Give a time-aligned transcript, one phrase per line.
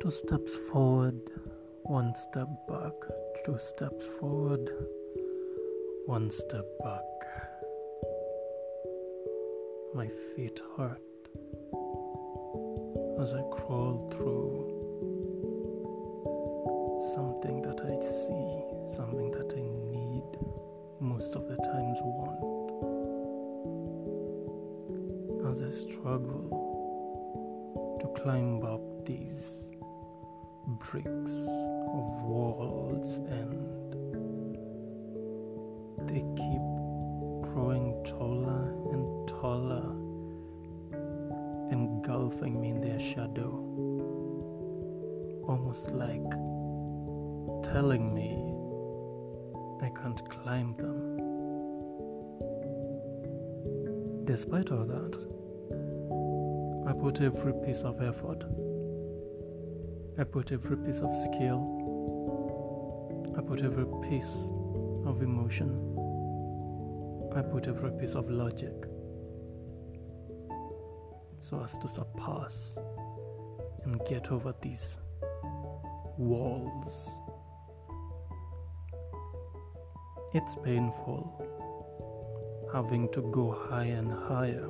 [0.00, 1.20] Two steps forward,
[1.82, 2.92] one step back,
[3.44, 4.70] two steps forward,
[6.06, 7.02] one step back.
[9.94, 11.02] My feet hurt
[13.20, 14.78] as I crawl through
[17.16, 18.62] something that I see,
[18.94, 20.22] something that I need,
[21.00, 22.38] most of the times want.
[25.50, 26.46] As I struggle
[28.00, 29.67] to climb up these
[30.76, 34.54] bricks of walls and
[36.06, 36.62] they keep
[37.50, 39.94] growing taller and taller,
[41.72, 43.50] engulfing me in their shadow,
[45.48, 46.30] almost like
[47.64, 48.36] telling me
[49.82, 51.16] I can't climb them.
[54.26, 55.14] Despite all that,
[56.86, 58.44] I put every piece of effort
[60.20, 61.62] I put every piece of skill,
[63.38, 64.50] I put every piece
[65.06, 65.70] of emotion,
[67.36, 68.74] I put every piece of logic
[71.38, 72.76] so as to surpass
[73.84, 74.96] and get over these
[76.16, 77.10] walls.
[80.34, 81.44] It's painful
[82.72, 84.68] having to go higher and higher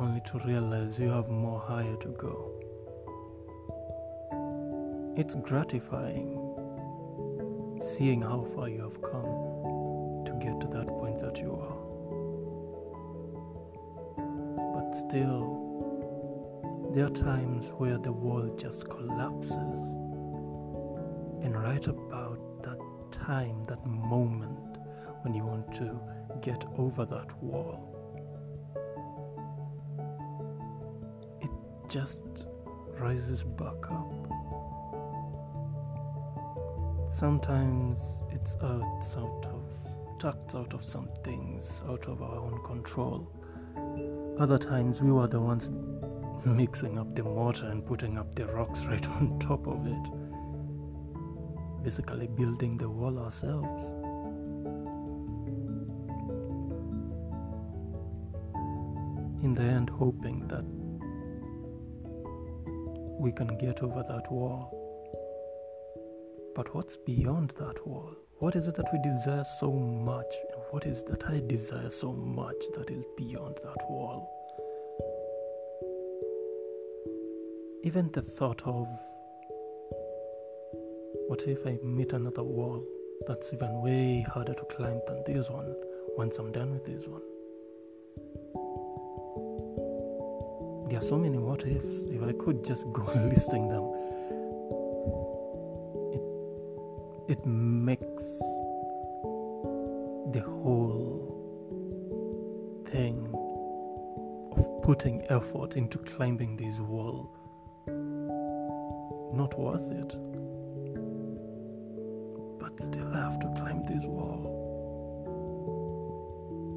[0.00, 2.55] only to realize you have more higher to go.
[5.16, 6.36] It's gratifying
[7.80, 11.78] seeing how far you have come to get to that point that you are.
[14.74, 19.56] But still, there are times where the world just collapses.
[21.42, 22.78] And right about that
[23.10, 24.76] time, that moment
[25.22, 25.98] when you want to
[26.42, 27.80] get over that wall,
[31.40, 31.50] it
[31.90, 32.24] just
[32.98, 34.25] rises back up
[37.18, 37.98] Sometimes
[38.30, 39.62] it's out, out of
[40.18, 43.26] tucked out of some things, out of our own control.
[44.38, 45.70] Other times we were the ones
[46.44, 50.06] mixing up the mortar and putting up the rocks right on top of it.
[51.82, 53.92] Basically building the wall ourselves.
[59.42, 60.66] In the end, hoping that
[63.18, 64.75] we can get over that wall.
[66.56, 68.16] But what's beyond that wall?
[68.38, 70.32] What is it that we desire so much?
[70.54, 74.26] And what is that I desire so much that is beyond that wall?
[77.84, 78.88] Even the thought of
[81.28, 82.82] what if I meet another wall
[83.28, 85.74] that's even way harder to climb than this one
[86.16, 87.20] once I'm done with this one?
[90.88, 92.04] There are so many what ifs.
[92.04, 93.92] If I could just go listing them,
[97.28, 98.38] it makes
[100.32, 101.34] the whole
[102.88, 103.28] thing
[104.52, 107.28] of putting effort into climbing this wall
[109.34, 110.14] not worth it.
[112.60, 114.52] But still, I have to climb this wall.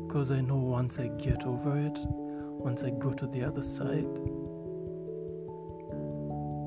[0.08, 4.08] Because I know once I get over it, once I go to the other side,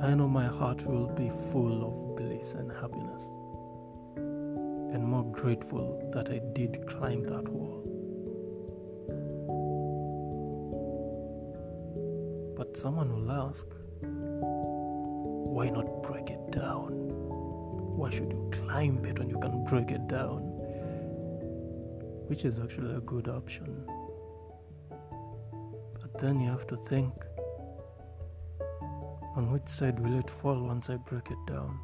[0.03, 3.25] I know my heart will be full of bliss and happiness
[4.93, 7.83] and more grateful that I did climb that wall.
[12.57, 13.67] But someone will ask,
[15.55, 16.93] why not break it down?
[17.97, 20.41] Why should you climb it when you can break it down?
[22.29, 23.85] Which is actually a good option.
[26.01, 27.13] But then you have to think
[29.37, 31.79] on which side will it fall once I break it down?